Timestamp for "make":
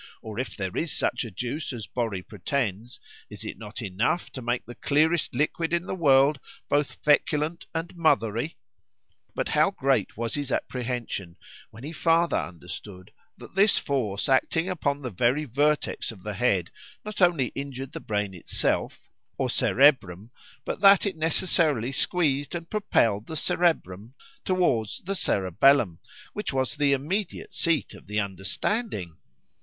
4.41-4.65